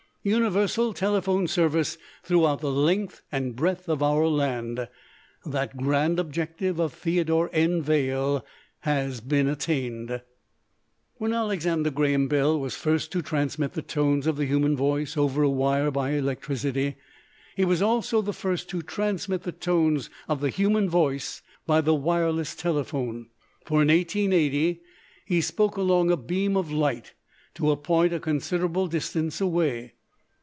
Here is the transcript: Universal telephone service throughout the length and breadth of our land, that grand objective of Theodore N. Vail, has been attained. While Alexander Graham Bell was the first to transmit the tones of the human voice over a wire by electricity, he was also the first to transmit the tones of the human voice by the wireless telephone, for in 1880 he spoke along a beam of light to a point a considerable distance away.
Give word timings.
Universal 0.23 0.93
telephone 0.93 1.47
service 1.47 1.97
throughout 2.23 2.59
the 2.61 2.71
length 2.71 3.23
and 3.31 3.55
breadth 3.55 3.89
of 3.89 4.03
our 4.03 4.27
land, 4.27 4.87
that 5.43 5.75
grand 5.75 6.19
objective 6.19 6.77
of 6.79 6.93
Theodore 6.93 7.49
N. 7.51 7.81
Vail, 7.81 8.45
has 8.81 9.19
been 9.19 9.47
attained. 9.47 10.21
While 11.15 11.33
Alexander 11.33 11.89
Graham 11.89 12.27
Bell 12.27 12.59
was 12.59 12.75
the 12.75 12.79
first 12.81 13.11
to 13.13 13.23
transmit 13.23 13.73
the 13.73 13.81
tones 13.81 14.27
of 14.27 14.37
the 14.37 14.45
human 14.45 14.77
voice 14.77 15.17
over 15.17 15.41
a 15.41 15.49
wire 15.49 15.89
by 15.89 16.11
electricity, 16.11 16.97
he 17.55 17.65
was 17.65 17.81
also 17.81 18.21
the 18.21 18.31
first 18.31 18.69
to 18.69 18.83
transmit 18.83 19.41
the 19.41 19.51
tones 19.51 20.11
of 20.29 20.39
the 20.39 20.49
human 20.51 20.87
voice 20.87 21.41
by 21.65 21.81
the 21.81 21.95
wireless 21.95 22.53
telephone, 22.53 23.27
for 23.65 23.81
in 23.81 23.87
1880 23.87 24.81
he 25.25 25.41
spoke 25.41 25.77
along 25.77 26.11
a 26.11 26.15
beam 26.15 26.55
of 26.55 26.71
light 26.71 27.15
to 27.55 27.71
a 27.71 27.75
point 27.75 28.13
a 28.13 28.19
considerable 28.19 28.85
distance 28.85 29.41
away. 29.41 29.93